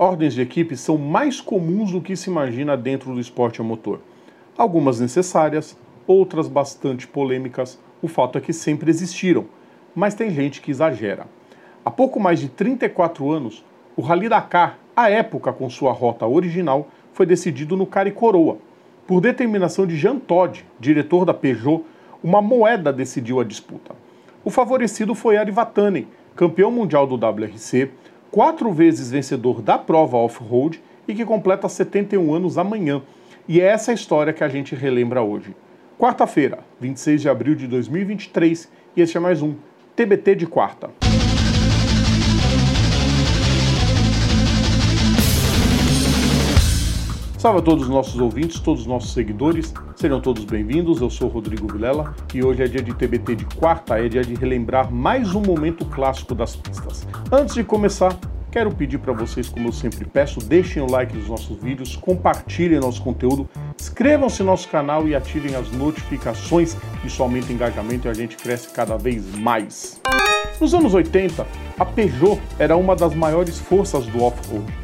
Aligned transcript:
ordens 0.00 0.32
de 0.32 0.40
equipe 0.40 0.78
são 0.78 0.96
mais 0.96 1.42
comuns 1.42 1.92
do 1.92 2.00
que 2.00 2.16
se 2.16 2.30
imagina 2.30 2.74
dentro 2.74 3.12
do 3.12 3.20
esporte 3.20 3.60
a 3.60 3.64
motor. 3.64 4.00
Algumas 4.56 4.98
necessárias, 4.98 5.76
outras 6.06 6.48
bastante 6.48 7.06
polêmicas, 7.06 7.78
o 8.00 8.08
fato 8.08 8.38
é 8.38 8.40
que 8.40 8.50
sempre 8.50 8.88
existiram, 8.88 9.44
mas 9.94 10.14
tem 10.14 10.30
gente 10.30 10.62
que 10.62 10.70
exagera. 10.70 11.26
Há 11.84 11.90
pouco 11.90 12.18
mais 12.18 12.40
de 12.40 12.48
34 12.48 13.30
anos, 13.30 13.62
o 13.94 14.00
Rally 14.00 14.30
Dakar, 14.30 14.78
à 14.96 15.10
época 15.10 15.52
com 15.52 15.68
sua 15.68 15.92
rota 15.92 16.26
original, 16.26 16.88
foi 17.12 17.26
decidido 17.26 17.76
no 17.76 17.84
Cara 17.84 18.08
e 18.08 18.12
Coroa. 18.12 18.56
Por 19.06 19.20
determinação 19.20 19.86
de 19.86 19.98
Jean 19.98 20.18
Todt, 20.18 20.64
diretor 20.78 21.26
da 21.26 21.34
Peugeot, 21.34 21.84
uma 22.24 22.40
moeda 22.40 22.90
decidiu 22.90 23.38
a 23.38 23.44
disputa. 23.44 23.94
O 24.42 24.48
favorecido 24.48 25.14
foi 25.14 25.36
Ari 25.36 25.50
Vatanen, 25.50 26.08
campeão 26.34 26.70
mundial 26.70 27.06
do 27.06 27.16
WRC, 27.16 27.90
quatro 28.30 28.72
vezes 28.72 29.10
vencedor 29.10 29.60
da 29.60 29.76
prova 29.76 30.16
off-road 30.16 30.80
e 31.06 31.14
que 31.14 31.24
completa 31.24 31.68
71 31.68 32.32
anos 32.32 32.58
amanhã. 32.58 33.02
E 33.48 33.60
é 33.60 33.64
essa 33.64 33.92
história 33.92 34.32
que 34.32 34.44
a 34.44 34.48
gente 34.48 34.74
relembra 34.74 35.22
hoje. 35.22 35.54
Quarta-feira, 35.98 36.60
26 36.80 37.22
de 37.22 37.28
abril 37.28 37.54
de 37.54 37.66
2023, 37.66 38.70
e 38.96 39.02
este 39.02 39.16
é 39.16 39.20
mais 39.20 39.42
um 39.42 39.54
TBT 39.96 40.34
de 40.34 40.46
quarta. 40.46 41.09
Salve 47.40 47.60
a 47.60 47.62
todos 47.62 47.84
os 47.84 47.88
nossos 47.88 48.20
ouvintes, 48.20 48.60
todos 48.60 48.82
os 48.82 48.86
nossos 48.86 49.14
seguidores, 49.14 49.72
sejam 49.96 50.20
todos 50.20 50.44
bem-vindos. 50.44 51.00
Eu 51.00 51.08
sou 51.08 51.26
Rodrigo 51.26 51.72
Vilela 51.72 52.14
e 52.34 52.44
hoje 52.44 52.62
é 52.62 52.68
dia 52.68 52.82
de 52.82 52.92
TBT 52.92 53.34
de 53.34 53.46
quarta, 53.46 53.98
é 53.98 54.10
dia 54.10 54.20
de 54.20 54.34
relembrar 54.34 54.92
mais 54.92 55.34
um 55.34 55.40
momento 55.40 55.86
clássico 55.86 56.34
das 56.34 56.54
pistas. 56.54 57.08
Antes 57.32 57.54
de 57.54 57.64
começar, 57.64 58.14
quero 58.52 58.70
pedir 58.70 58.98
para 58.98 59.14
vocês, 59.14 59.48
como 59.48 59.68
eu 59.68 59.72
sempre 59.72 60.04
peço, 60.04 60.38
deixem 60.38 60.82
o 60.82 60.90
like 60.90 61.16
nos 61.16 61.30
nossos 61.30 61.56
vídeos, 61.56 61.96
compartilhem 61.96 62.78
nosso 62.78 63.02
conteúdo, 63.02 63.48
inscrevam-se 63.80 64.42
no 64.42 64.50
nosso 64.50 64.68
canal 64.68 65.08
e 65.08 65.14
ativem 65.14 65.54
as 65.54 65.72
notificações. 65.72 66.76
Isso 67.02 67.22
aumenta 67.22 67.46
o 67.46 67.52
engajamento 67.52 68.06
e 68.06 68.10
a 68.10 68.12
gente 68.12 68.36
cresce 68.36 68.68
cada 68.68 68.98
vez 68.98 69.34
mais. 69.38 69.98
Nos 70.60 70.74
anos 70.74 70.92
80, 70.92 71.46
a 71.78 71.86
Peugeot 71.86 72.38
era 72.58 72.76
uma 72.76 72.94
das 72.94 73.14
maiores 73.14 73.58
forças 73.58 74.04
do 74.04 74.22
off-road 74.22 74.79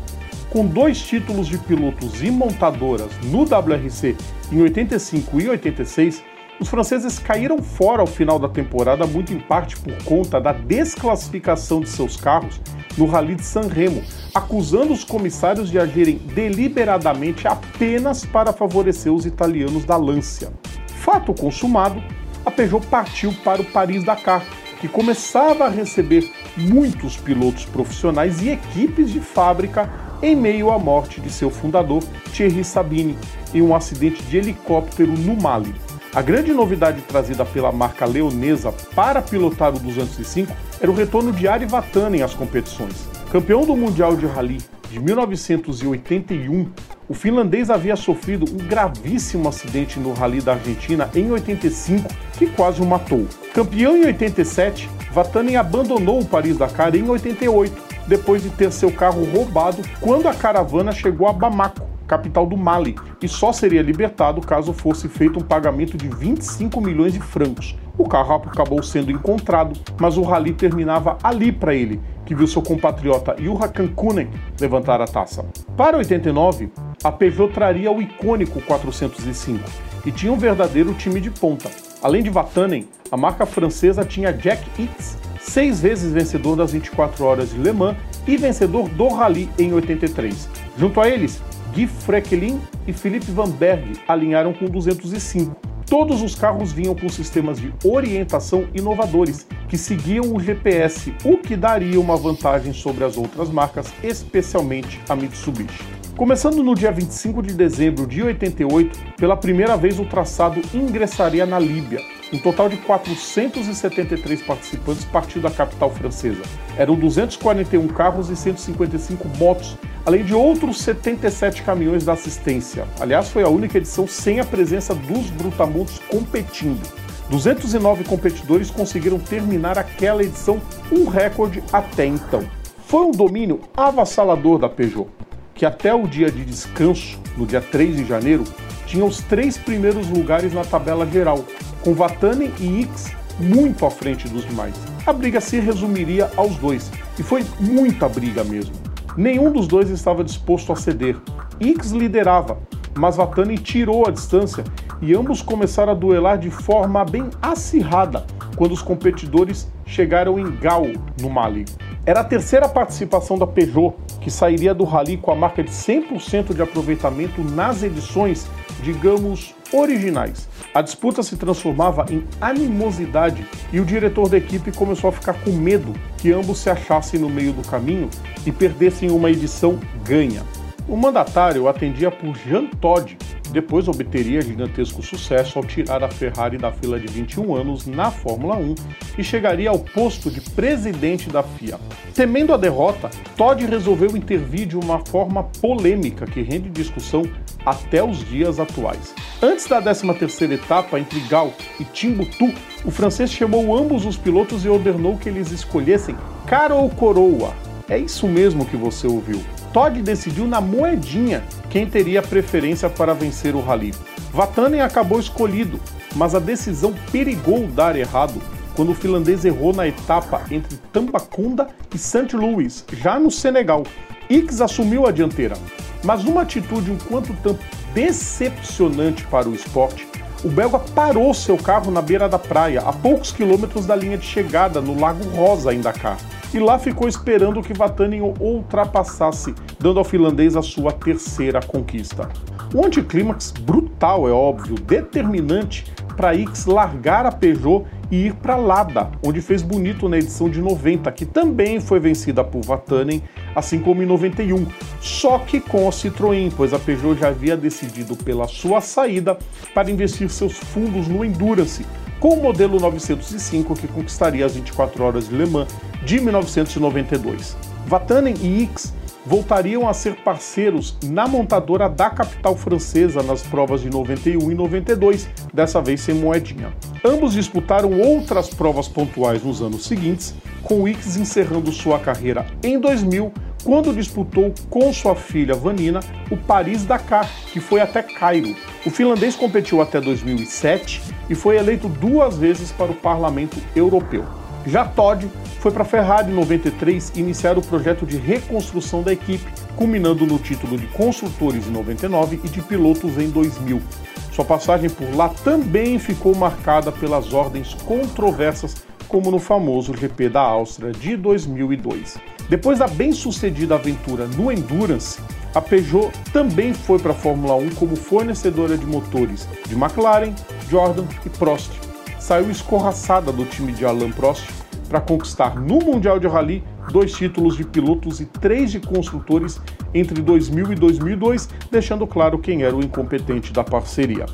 com 0.56 0.64
dois 0.64 1.02
títulos 1.02 1.48
de 1.48 1.58
pilotos 1.58 2.22
e 2.22 2.30
montadoras 2.30 3.10
no 3.24 3.42
WRC 3.42 4.16
em 4.50 4.62
85 4.62 5.38
e 5.38 5.50
86, 5.50 6.24
os 6.58 6.68
franceses 6.68 7.18
caíram 7.18 7.58
fora 7.58 8.00
ao 8.00 8.06
final 8.06 8.38
da 8.38 8.48
temporada, 8.48 9.06
muito 9.06 9.34
em 9.34 9.38
parte 9.38 9.76
por 9.76 9.92
conta 10.04 10.40
da 10.40 10.52
desclassificação 10.52 11.80
de 11.80 11.90
seus 11.90 12.16
carros 12.16 12.58
no 12.96 13.04
Rally 13.04 13.34
de 13.34 13.44
San 13.44 13.68
Remo, 13.68 14.02
acusando 14.34 14.94
os 14.94 15.04
comissários 15.04 15.70
de 15.70 15.78
agirem 15.78 16.16
deliberadamente 16.34 17.46
apenas 17.46 18.24
para 18.24 18.50
favorecer 18.50 19.12
os 19.12 19.26
italianos 19.26 19.84
da 19.84 19.98
Lancia. 19.98 20.50
Fato 20.86 21.34
consumado, 21.34 22.02
a 22.46 22.50
Peugeot 22.50 22.86
partiu 22.86 23.30
para 23.44 23.60
o 23.60 23.64
Paris-Dakar, 23.66 24.42
que 24.80 24.88
começava 24.88 25.66
a 25.66 25.68
receber 25.68 26.32
muitos 26.56 27.18
pilotos 27.18 27.66
profissionais 27.66 28.40
e 28.40 28.48
equipes 28.48 29.10
de 29.10 29.20
fábrica 29.20 30.05
em 30.26 30.34
meio 30.34 30.72
à 30.72 30.78
morte 30.78 31.20
de 31.20 31.30
seu 31.30 31.50
fundador, 31.50 32.02
Thierry 32.32 32.64
Sabine, 32.64 33.16
em 33.54 33.62
um 33.62 33.76
acidente 33.76 34.22
de 34.24 34.36
helicóptero 34.36 35.12
no 35.12 35.40
Mali. 35.40 35.72
A 36.12 36.20
grande 36.20 36.52
novidade 36.52 37.00
trazida 37.02 37.44
pela 37.44 37.70
marca 37.70 38.04
leonesa 38.04 38.72
para 38.94 39.22
pilotar 39.22 39.72
o 39.72 39.78
205 39.78 40.52
era 40.80 40.90
o 40.90 40.94
retorno 40.94 41.32
de 41.32 41.46
Ari 41.46 41.64
Vatanen 41.64 42.22
às 42.22 42.34
competições. 42.34 43.08
Campeão 43.30 43.64
do 43.64 43.76
Mundial 43.76 44.16
de 44.16 44.26
Rally 44.26 44.58
de 44.90 44.98
1981, 44.98 46.70
o 47.08 47.14
finlandês 47.14 47.70
havia 47.70 47.94
sofrido 47.94 48.46
um 48.52 48.66
gravíssimo 48.66 49.48
acidente 49.48 50.00
no 50.00 50.12
Rally 50.12 50.40
da 50.40 50.54
Argentina 50.54 51.08
em 51.14 51.30
85, 51.30 52.08
que 52.36 52.46
quase 52.48 52.80
o 52.80 52.86
matou. 52.86 53.26
Campeão 53.54 53.96
em 53.96 54.06
87, 54.06 54.88
Vatanen 55.12 55.56
abandonou 55.56 56.20
o 56.20 56.24
Paris-Dakar 56.24 56.96
em 56.96 57.08
88 57.08 57.85
depois 58.06 58.42
de 58.42 58.50
ter 58.50 58.72
seu 58.72 58.90
carro 58.90 59.24
roubado 59.24 59.82
quando 60.00 60.28
a 60.28 60.34
caravana 60.34 60.92
chegou 60.92 61.28
a 61.28 61.32
Bamako, 61.32 61.86
capital 62.06 62.46
do 62.46 62.56
Mali, 62.56 62.96
e 63.20 63.28
só 63.28 63.52
seria 63.52 63.82
libertado 63.82 64.40
caso 64.40 64.72
fosse 64.72 65.08
feito 65.08 65.38
um 65.38 65.42
pagamento 65.42 65.96
de 65.96 66.08
25 66.08 66.80
milhões 66.80 67.12
de 67.12 67.20
francos. 67.20 67.76
O 67.98 68.08
carro 68.08 68.34
acabou 68.34 68.82
sendo 68.82 69.10
encontrado, 69.10 69.78
mas 69.98 70.16
o 70.16 70.22
rally 70.22 70.52
terminava 70.52 71.18
ali 71.22 71.50
para 71.50 71.74
ele, 71.74 72.00
que 72.24 72.34
viu 72.34 72.46
seu 72.46 72.60
compatriota 72.60 73.34
Juha 73.38 73.68
Kankunen 73.68 74.28
levantar 74.60 75.00
a 75.00 75.06
taça. 75.06 75.44
Para 75.76 75.96
89, 75.96 76.70
a 77.02 77.10
Peugeot 77.10 77.52
traria 77.52 77.90
o 77.90 78.02
icônico 78.02 78.60
405 78.60 79.64
e 80.04 80.12
tinha 80.12 80.32
um 80.32 80.38
verdadeiro 80.38 80.94
time 80.94 81.20
de 81.20 81.30
ponta. 81.30 81.70
Além 82.02 82.22
de 82.22 82.30
Vatanen, 82.30 82.86
a 83.10 83.16
marca 83.16 83.46
francesa 83.46 84.04
tinha 84.04 84.32
Jack 84.32 84.62
Hicks, 84.80 85.16
seis 85.48 85.80
vezes 85.80 86.12
vencedor 86.12 86.56
das 86.56 86.72
24 86.72 87.24
horas 87.24 87.50
de 87.50 87.58
Le 87.58 87.72
Mans 87.72 87.96
e 88.26 88.36
vencedor 88.36 88.88
do 88.90 89.08
Rally 89.08 89.48
em 89.58 89.72
83. 89.72 90.48
Junto 90.78 91.00
a 91.00 91.08
eles, 91.08 91.40
Guy 91.72 91.86
Frecklin 91.86 92.60
e 92.86 92.92
Philippe 92.92 93.30
Van 93.30 93.50
Berg 93.50 93.92
alinharam 94.06 94.52
com 94.52 94.66
205. 94.66 95.56
Todos 95.86 96.20
os 96.20 96.34
carros 96.34 96.72
vinham 96.72 96.96
com 96.96 97.08
sistemas 97.08 97.60
de 97.60 97.72
orientação 97.84 98.66
inovadores, 98.74 99.46
que 99.68 99.78
seguiam 99.78 100.34
o 100.34 100.40
GPS, 100.40 101.14
o 101.24 101.38
que 101.38 101.56
daria 101.56 102.00
uma 102.00 102.16
vantagem 102.16 102.72
sobre 102.72 103.04
as 103.04 103.16
outras 103.16 103.48
marcas, 103.50 103.92
especialmente 104.02 105.00
a 105.08 105.14
Mitsubishi. 105.14 105.95
Começando 106.16 106.62
no 106.62 106.74
dia 106.74 106.90
25 106.90 107.42
de 107.42 107.52
dezembro 107.52 108.06
de 108.06 108.22
88, 108.22 109.16
pela 109.18 109.36
primeira 109.36 109.76
vez 109.76 110.00
o 110.00 110.04
traçado 110.06 110.62
ingressaria 110.72 111.44
na 111.44 111.58
Líbia. 111.58 112.00
Um 112.32 112.38
total 112.38 112.70
de 112.70 112.78
473 112.78 114.40
participantes 114.40 115.04
partiu 115.04 115.42
da 115.42 115.50
capital 115.50 115.90
francesa. 115.90 116.40
Eram 116.78 116.94
241 116.94 117.86
carros 117.88 118.30
e 118.30 118.36
155 118.36 119.28
motos, 119.36 119.76
além 120.06 120.24
de 120.24 120.32
outros 120.32 120.80
77 120.80 121.62
caminhões 121.62 122.02
da 122.02 122.14
assistência. 122.14 122.86
Aliás, 122.98 123.28
foi 123.28 123.42
a 123.42 123.48
única 123.50 123.76
edição 123.76 124.08
sem 124.08 124.40
a 124.40 124.44
presença 124.44 124.94
dos 124.94 125.28
brutamontes 125.28 125.98
competindo. 126.08 126.80
209 127.28 128.04
competidores 128.04 128.70
conseguiram 128.70 129.18
terminar 129.18 129.76
aquela 129.76 130.22
edição, 130.22 130.62
um 130.90 131.10
recorde 131.10 131.62
até 131.70 132.06
então. 132.06 132.42
Foi 132.86 133.04
um 133.04 133.10
domínio 133.10 133.60
avassalador 133.76 134.58
da 134.58 134.68
Peugeot 134.68 135.08
que 135.56 135.64
até 135.64 135.92
o 135.94 136.06
dia 136.06 136.30
de 136.30 136.44
descanso, 136.44 137.18
no 137.36 137.46
dia 137.46 137.60
3 137.60 137.96
de 137.96 138.04
janeiro, 138.04 138.44
tinha 138.86 139.04
os 139.04 139.18
três 139.22 139.56
primeiros 139.56 140.08
lugares 140.08 140.52
na 140.52 140.64
tabela 140.64 141.06
geral, 141.06 141.44
com 141.82 141.94
Vatanen 141.94 142.52
e 142.60 142.82
X 142.82 143.12
muito 143.40 143.84
à 143.84 143.90
frente 143.90 144.28
dos 144.28 144.46
demais. 144.46 144.74
A 145.06 145.12
briga 145.12 145.40
se 145.40 145.58
resumiria 145.58 146.30
aos 146.36 146.56
dois, 146.56 146.90
e 147.18 147.22
foi 147.22 147.44
muita 147.58 148.08
briga 148.08 148.44
mesmo. 148.44 148.74
Nenhum 149.16 149.50
dos 149.50 149.66
dois 149.66 149.88
estava 149.90 150.22
disposto 150.22 150.72
a 150.72 150.76
ceder. 150.76 151.16
X 151.58 151.90
liderava, 151.90 152.58
mas 152.94 153.16
Vatanen 153.16 153.56
tirou 153.56 154.06
a 154.06 154.10
distância 154.10 154.62
e 155.00 155.14
ambos 155.14 155.42
começaram 155.42 155.92
a 155.92 155.96
duelar 155.96 156.38
de 156.38 156.50
forma 156.50 157.04
bem 157.04 157.30
acirrada 157.40 158.26
quando 158.56 158.72
os 158.72 158.82
competidores 158.82 159.70
chegaram 159.86 160.38
em 160.38 160.50
Gao, 160.56 160.86
no 161.20 161.30
Mali. 161.30 161.64
Era 162.06 162.20
a 162.20 162.24
terceira 162.24 162.68
participação 162.68 163.36
da 163.36 163.48
Peugeot, 163.48 163.96
que 164.20 164.30
sairia 164.30 164.72
do 164.72 164.84
rally 164.84 165.16
com 165.16 165.32
a 165.32 165.34
marca 165.34 165.60
de 165.60 165.72
100% 165.72 166.54
de 166.54 166.62
aproveitamento 166.62 167.42
nas 167.42 167.82
edições, 167.82 168.46
digamos, 168.80 169.56
originais. 169.72 170.48
A 170.72 170.82
disputa 170.82 171.20
se 171.24 171.36
transformava 171.36 172.06
em 172.08 172.22
animosidade 172.40 173.44
e 173.72 173.80
o 173.80 173.84
diretor 173.84 174.28
da 174.28 174.36
equipe 174.36 174.70
começou 174.70 175.10
a 175.10 175.12
ficar 175.12 175.34
com 175.34 175.50
medo 175.50 175.92
que 176.16 176.32
ambos 176.32 176.58
se 176.58 176.70
achassem 176.70 177.18
no 177.18 177.28
meio 177.28 177.52
do 177.52 177.68
caminho 177.68 178.08
e 178.46 178.52
perdessem 178.52 179.10
uma 179.10 179.28
edição 179.28 179.76
ganha. 180.04 180.44
O 180.88 180.96
mandatário 180.96 181.66
atendia 181.66 182.12
por 182.12 182.36
Jean 182.36 182.66
Todt, 182.80 183.18
depois 183.52 183.88
obteria 183.88 184.40
gigantesco 184.40 185.02
sucesso 185.02 185.58
ao 185.58 185.64
tirar 185.64 186.02
a 186.02 186.08
Ferrari 186.08 186.58
da 186.58 186.72
fila 186.72 186.98
de 186.98 187.06
21 187.06 187.54
anos 187.54 187.86
na 187.86 188.10
Fórmula 188.10 188.56
1 188.56 188.74
e 189.18 189.24
chegaria 189.24 189.70
ao 189.70 189.78
posto 189.78 190.30
de 190.30 190.40
presidente 190.40 191.28
da 191.28 191.42
FIA. 191.42 191.78
Temendo 192.14 192.52
a 192.52 192.56
derrota, 192.56 193.10
Todd 193.36 193.64
resolveu 193.64 194.16
intervir 194.16 194.66
de 194.66 194.76
uma 194.76 195.04
forma 195.06 195.44
polêmica 195.60 196.26
que 196.26 196.42
rende 196.42 196.68
discussão 196.70 197.22
até 197.64 198.02
os 198.02 198.24
dias 198.28 198.60
atuais. 198.60 199.14
Antes 199.42 199.66
da 199.66 199.82
13ª 199.82 200.52
etapa 200.52 200.98
entre 200.98 201.20
Gal 201.20 201.52
e 201.80 201.84
Timbuktu, 201.84 202.52
o 202.84 202.90
francês 202.90 203.30
chamou 203.30 203.76
ambos 203.76 204.06
os 204.06 204.16
pilotos 204.16 204.64
e 204.64 204.68
ordenou 204.68 205.16
que 205.18 205.28
eles 205.28 205.50
escolhessem 205.50 206.16
cara 206.46 206.74
ou 206.74 206.88
coroa. 206.88 207.52
É 207.88 207.98
isso 207.98 208.26
mesmo 208.26 208.64
que 208.64 208.76
você 208.76 209.06
ouviu. 209.06 209.40
Todd 209.76 210.00
decidiu 210.00 210.46
na 210.46 210.58
moedinha 210.58 211.44
quem 211.68 211.84
teria 211.84 212.22
preferência 212.22 212.88
para 212.88 213.12
vencer 213.12 213.54
o 213.54 213.60
rally. 213.60 213.92
Vatanen 214.32 214.80
acabou 214.80 215.20
escolhido, 215.20 215.78
mas 216.14 216.34
a 216.34 216.38
decisão 216.38 216.94
perigou 217.12 217.66
dar 217.66 217.94
errado 217.94 218.40
quando 218.74 218.92
o 218.92 218.94
finlandês 218.94 219.44
errou 219.44 219.74
na 219.74 219.86
etapa 219.86 220.46
entre 220.50 220.78
Tambacounda 220.90 221.68
e 221.94 221.98
St. 221.98 222.34
Louis, 222.34 222.86
já 222.90 223.20
no 223.20 223.30
Senegal. 223.30 223.82
X 224.30 224.62
assumiu 224.62 225.06
a 225.06 225.12
dianteira, 225.12 225.58
mas 226.02 226.24
numa 226.24 226.40
atitude 226.40 226.90
um 226.90 226.96
quanto 226.96 227.34
tanto 227.42 227.60
decepcionante 227.92 229.24
para 229.24 229.46
o 229.46 229.54
esporte, 229.54 230.08
o 230.42 230.48
belga 230.48 230.78
parou 230.78 231.34
seu 231.34 231.58
carro 231.58 231.90
na 231.90 232.00
beira 232.00 232.30
da 232.30 232.38
praia, 232.38 232.80
a 232.80 232.94
poucos 232.94 233.30
quilômetros 233.30 233.84
da 233.84 233.94
linha 233.94 234.16
de 234.16 234.24
chegada, 234.24 234.80
no 234.80 234.98
Lago 234.98 235.22
Rosa, 235.36 235.74
em 235.74 235.82
Dakar. 235.82 236.16
E 236.56 236.58
lá 236.58 236.78
ficou 236.78 237.06
esperando 237.06 237.62
que 237.62 237.74
Vatanen 237.74 238.34
ultrapassasse, 238.40 239.54
dando 239.78 239.98
ao 239.98 240.04
finlandês 240.06 240.56
a 240.56 240.62
sua 240.62 240.90
terceira 240.90 241.60
conquista. 241.60 242.30
Um 242.74 242.86
anticlímax 242.86 243.50
brutal, 243.50 244.26
é 244.26 244.32
óbvio, 244.32 244.74
determinante 244.74 245.84
para 246.16 246.32
X 246.32 246.64
largar 246.64 247.26
a 247.26 247.30
Peugeot 247.30 247.84
e 248.10 248.28
ir 248.28 248.34
para 248.36 248.56
Lada, 248.56 249.10
onde 249.22 249.42
fez 249.42 249.60
bonito 249.60 250.08
na 250.08 250.16
edição 250.16 250.48
de 250.48 250.62
90, 250.62 251.12
que 251.12 251.26
também 251.26 251.78
foi 251.78 252.00
vencida 252.00 252.42
por 252.42 252.64
Vatanen, 252.64 253.22
assim 253.54 253.78
como 253.78 254.02
em 254.02 254.06
91, 254.06 254.66
só 254.98 255.38
que 255.40 255.60
com 255.60 255.86
a 255.86 255.90
Citroën, 255.90 256.50
pois 256.56 256.72
a 256.72 256.78
Peugeot 256.78 257.20
já 257.20 257.28
havia 257.28 257.54
decidido 257.54 258.16
pela 258.16 258.48
sua 258.48 258.80
saída 258.80 259.36
para 259.74 259.90
investir 259.90 260.30
seus 260.30 260.54
fundos 260.54 261.06
no 261.06 261.22
Endurance, 261.22 261.84
com 262.26 262.34
o 262.34 262.42
modelo 262.42 262.80
905 262.80 263.76
que 263.76 263.86
conquistaria 263.86 264.44
as 264.44 264.56
24 264.56 265.04
horas 265.04 265.28
de 265.28 265.36
Le 265.36 265.46
Mans 265.46 265.68
de 266.04 266.20
1992. 266.20 267.56
Vatanen 267.86 268.34
e 268.42 268.64
X 268.64 268.92
voltariam 269.24 269.88
a 269.88 269.94
ser 269.94 270.16
parceiros 270.24 270.98
na 271.04 271.28
montadora 271.28 271.88
da 271.88 272.10
capital 272.10 272.56
francesa 272.56 273.22
nas 273.22 273.42
provas 273.42 273.80
de 273.80 273.90
91 273.90 274.50
e 274.50 274.54
92, 274.56 275.28
dessa 275.54 275.80
vez 275.80 276.00
sem 276.00 276.16
moedinha. 276.16 276.74
Ambos 277.04 277.32
disputaram 277.32 277.92
outras 278.00 278.48
provas 278.48 278.88
pontuais 278.88 279.44
nos 279.44 279.62
anos 279.62 279.86
seguintes, 279.86 280.34
com 280.64 280.88
X 280.88 281.16
encerrando 281.16 281.70
sua 281.70 282.00
carreira 282.00 282.44
em 282.60 282.76
2000, 282.80 283.32
quando 283.66 283.92
disputou 283.92 284.54
com 284.70 284.92
sua 284.92 285.16
filha 285.16 285.52
Vanina 285.52 285.98
o 286.30 286.36
Paris-Dakar, 286.36 287.28
que 287.52 287.58
foi 287.58 287.80
até 287.80 288.00
Cairo. 288.00 288.54
O 288.86 288.90
finlandês 288.90 289.34
competiu 289.34 289.82
até 289.82 290.00
2007 290.00 291.02
e 291.28 291.34
foi 291.34 291.56
eleito 291.56 291.88
duas 291.88 292.38
vezes 292.38 292.70
para 292.70 292.92
o 292.92 292.94
Parlamento 292.94 293.56
Europeu. 293.74 294.24
Já 294.64 294.84
Todd 294.84 295.28
foi 295.58 295.72
para 295.72 295.82
a 295.82 295.86
Ferrari 295.86 296.30
em 296.30 296.34
93 296.34 297.12
iniciar 297.16 297.58
o 297.58 297.62
projeto 297.62 298.06
de 298.06 298.16
reconstrução 298.16 299.02
da 299.02 299.12
equipe, 299.12 299.52
culminando 299.74 300.24
no 300.24 300.38
título 300.38 300.78
de 300.78 300.86
construtores 300.86 301.66
em 301.66 301.72
99 301.72 302.40
e 302.44 302.48
de 302.48 302.62
pilotos 302.62 303.18
em 303.18 303.28
2000. 303.30 303.82
Sua 304.30 304.44
passagem 304.44 304.88
por 304.88 305.12
lá 305.16 305.28
também 305.42 305.98
ficou 305.98 306.36
marcada 306.36 306.92
pelas 306.92 307.32
ordens 307.32 307.74
controversas, 307.74 308.76
como 309.08 309.30
no 309.30 309.38
famoso 309.38 309.92
GP 309.92 310.28
da 310.28 310.40
Áustria 310.40 310.92
de 310.92 311.16
2002. 311.16 312.18
Depois 312.48 312.78
da 312.78 312.86
bem-sucedida 312.86 313.74
aventura 313.74 314.26
no 314.26 314.52
Endurance, 314.52 315.20
a 315.54 315.60
Peugeot 315.60 316.10
também 316.32 316.74
foi 316.74 316.98
para 316.98 317.12
a 317.12 317.14
Fórmula 317.14 317.54
1 317.56 317.70
como 317.70 317.96
fornecedora 317.96 318.76
de 318.76 318.86
motores 318.86 319.48
de 319.66 319.74
McLaren, 319.74 320.34
Jordan 320.68 321.04
e 321.24 321.30
Prost 321.30 321.86
saiu 322.26 322.50
escorraçada 322.50 323.30
do 323.30 323.44
time 323.44 323.70
de 323.70 323.86
Alain 323.86 324.10
Prost 324.10 324.50
para 324.88 325.00
conquistar 325.00 325.54
no 325.54 325.78
Mundial 325.78 326.18
de 326.18 326.26
Rally 326.26 326.64
dois 326.90 327.12
títulos 327.12 327.56
de 327.56 327.64
pilotos 327.64 328.20
e 328.20 328.26
três 328.26 328.72
de 328.72 328.80
construtores 328.80 329.60
entre 329.94 330.20
2000 330.20 330.72
e 330.72 330.74
2002, 330.74 331.48
deixando 331.70 332.04
claro 332.04 332.40
quem 332.40 332.64
era 332.64 332.74
o 332.74 332.82
incompetente 332.82 333.52
da 333.52 333.62
parceria. 333.62 334.26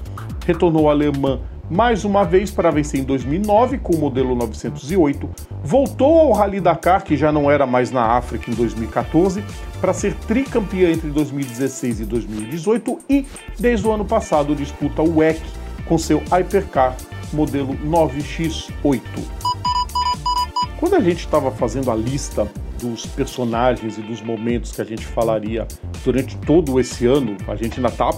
Retornou 0.47 0.89
à 0.89 0.93
alemã 0.93 1.39
mais 1.71 2.05
uma 2.05 2.25
vez 2.25 2.51
para 2.51 2.71
vencer 2.71 3.01
em 3.01 3.05
2009 3.05 3.79
com 3.79 3.95
o 3.95 3.99
modelo 3.99 4.35
908, 4.35 5.29
voltou 5.63 6.19
ao 6.19 6.33
Rally 6.33 6.61
Dakar, 6.61 7.03
que 7.05 7.17
já 7.17 7.33
não 7.33 7.51
era 7.51 7.67
mais 7.67 7.91
na 7.91 8.03
África 8.03 8.51
em 8.51 8.55
2014, 8.55 9.45
para 9.81 9.93
ser 9.93 10.15
tricampeã 10.15 10.91
entre 10.91 11.11
2016 11.11 12.01
e 12.01 12.05
2018 12.05 12.99
e, 13.09 13.27
desde 13.59 13.87
o 13.87 13.93
ano 13.93 14.05
passado, 14.05 14.55
disputa 14.55 15.03
o 15.03 15.19
WEC 15.19 15.41
com 15.87 15.99
seu 15.99 16.23
Hypercar 16.31 16.97
modelo 17.33 17.75
9X8. 17.79 19.01
Quando 20.79 20.97
a 20.97 21.01
gente 21.01 21.21
estava 21.21 21.51
fazendo 21.51 21.91
a 21.91 21.95
lista 21.95 22.51
dos 22.81 23.07
personagens 23.07 23.97
e 23.97 24.03
dos 24.03 24.21
momentos 24.21 24.73
que 24.73 24.83
a 24.83 24.85
gente 24.85 25.07
falaria 25.07 25.67
durante 26.05 26.37
todo 26.39 26.81
esse 26.81 27.07
ano, 27.07 27.37
a 27.47 27.55
gente 27.55 27.77
ainda 27.77 27.89
está 27.89 28.11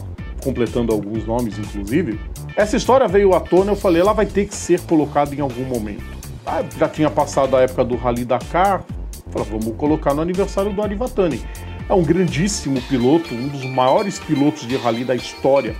completando 0.42 0.92
alguns 0.92 1.26
nomes, 1.26 1.58
inclusive. 1.58 2.18
Essa 2.56 2.76
história 2.76 3.08
veio 3.08 3.34
à 3.34 3.40
tona, 3.40 3.72
eu 3.72 3.76
falei, 3.76 4.00
ela 4.00 4.12
vai 4.12 4.26
ter 4.26 4.46
que 4.46 4.54
ser 4.54 4.80
colocada 4.82 5.34
em 5.34 5.40
algum 5.40 5.64
momento. 5.64 6.04
Ah, 6.46 6.62
já 6.78 6.88
tinha 6.88 7.10
passado 7.10 7.56
a 7.56 7.62
época 7.62 7.84
do 7.84 7.96
Rally 7.96 8.24
Dakar, 8.24 8.84
falei, 9.32 9.48
vamos 9.50 9.76
colocar 9.76 10.14
no 10.14 10.22
aniversário 10.22 10.72
do 10.72 10.80
Arivatani. 10.80 11.42
É 11.88 11.92
um 11.92 12.04
grandíssimo 12.04 12.80
piloto, 12.82 13.34
um 13.34 13.48
dos 13.48 13.64
maiores 13.64 14.20
pilotos 14.20 14.68
de 14.68 14.76
rally 14.76 15.04
da 15.04 15.16
história 15.16 15.74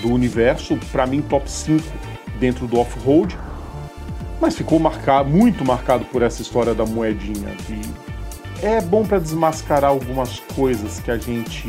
do 0.00 0.10
universo, 0.10 0.78
para 0.90 1.06
mim 1.06 1.20
top 1.20 1.48
5 1.48 1.84
dentro 2.40 2.66
do 2.66 2.80
off-road, 2.80 3.38
mas 4.40 4.56
ficou 4.56 4.78
marcado, 4.78 5.28
muito 5.28 5.62
marcado 5.62 6.06
por 6.06 6.22
essa 6.22 6.40
história 6.40 6.74
da 6.74 6.86
moedinha. 6.86 7.54
E 7.68 8.64
é 8.64 8.80
bom 8.80 9.04
para 9.04 9.18
desmascarar 9.18 9.90
algumas 9.90 10.40
coisas 10.56 11.00
que 11.00 11.10
a 11.10 11.18
gente 11.18 11.68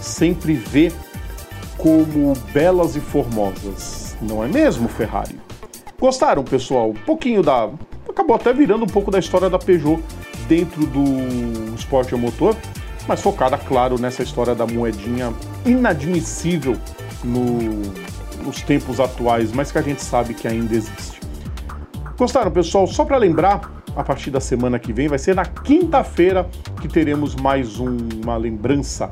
sempre 0.00 0.54
vê 0.54 0.92
como 1.82 2.34
belas 2.52 2.94
e 2.94 3.00
formosas, 3.00 4.16
não 4.20 4.44
é 4.44 4.48
mesmo, 4.48 4.88
Ferrari? 4.88 5.38
Gostaram, 5.98 6.44
pessoal? 6.44 6.90
Um 6.90 6.94
pouquinho 6.94 7.42
da. 7.42 7.70
Acabou 8.08 8.36
até 8.36 8.52
virando 8.52 8.84
um 8.84 8.88
pouco 8.88 9.10
da 9.10 9.18
história 9.18 9.48
da 9.48 9.58
Peugeot 9.58 10.02
dentro 10.48 10.86
do 10.86 11.74
esporte 11.74 12.14
a 12.14 12.18
motor, 12.18 12.56
mas 13.06 13.22
focada, 13.22 13.56
claro, 13.56 14.00
nessa 14.00 14.22
história 14.22 14.54
da 14.54 14.66
moedinha 14.66 15.32
inadmissível 15.64 16.76
no 17.24 18.10
nos 18.44 18.62
tempos 18.62 18.98
atuais, 18.98 19.52
mas 19.52 19.70
que 19.70 19.78
a 19.78 19.82
gente 19.82 20.02
sabe 20.02 20.32
que 20.34 20.48
ainda 20.48 20.74
existe. 20.74 21.20
Gostaram, 22.16 22.50
pessoal? 22.50 22.86
Só 22.86 23.04
para 23.04 23.18
lembrar, 23.18 23.82
a 23.94 24.02
partir 24.02 24.30
da 24.30 24.40
semana 24.40 24.78
que 24.78 24.92
vem, 24.94 25.08
vai 25.08 25.18
ser 25.18 25.34
na 25.34 25.44
quinta-feira 25.44 26.48
que 26.80 26.88
teremos 26.88 27.34
mais 27.34 27.78
um, 27.78 27.96
uma 28.22 28.36
lembrança 28.38 29.10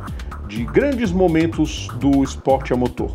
de 0.48 0.64
grandes 0.64 1.12
momentos 1.12 1.88
do 2.00 2.24
esporte 2.24 2.72
a 2.72 2.76
motor. 2.76 3.14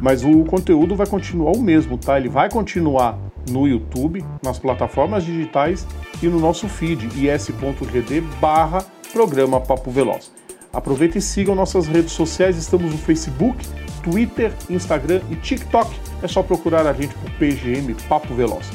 Mas 0.00 0.24
o 0.24 0.44
conteúdo 0.44 0.94
vai 0.94 1.06
continuar 1.06 1.52
o 1.52 1.60
mesmo, 1.60 1.98
tá? 1.98 2.16
Ele 2.16 2.28
vai 2.28 2.48
continuar 2.48 3.18
no 3.50 3.66
YouTube, 3.66 4.24
nas 4.42 4.58
plataformas 4.58 5.24
digitais 5.24 5.86
e 6.22 6.28
no 6.28 6.38
nosso 6.38 6.68
feed 6.68 7.06
is.gd 7.06 8.20
barra 8.40 8.84
programa 9.12 9.60
Papo 9.60 9.90
Veloz. 9.90 10.30
Aproveita 10.72 11.18
e 11.18 11.20
sigam 11.20 11.54
nossas 11.54 11.86
redes 11.86 12.12
sociais, 12.12 12.56
estamos 12.56 12.92
no 12.92 12.98
Facebook, 12.98 13.66
Twitter, 14.02 14.52
Instagram 14.68 15.20
e 15.30 15.36
TikTok. 15.36 15.90
É 16.22 16.28
só 16.28 16.42
procurar 16.42 16.86
a 16.86 16.92
gente 16.92 17.14
por 17.14 17.30
PGM 17.32 17.94
Papo 18.08 18.34
Veloz. 18.34 18.70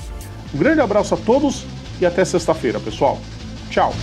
Um 0.54 0.58
grande 0.58 0.82
abraço 0.82 1.14
a 1.14 1.18
todos 1.18 1.66
e 2.02 2.06
até 2.06 2.26
sexta-feira, 2.26 2.80
pessoal. 2.80 3.20
Tchau! 3.70 3.94